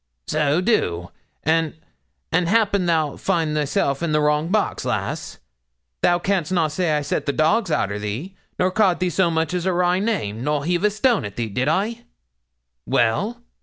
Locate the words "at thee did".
11.23-11.67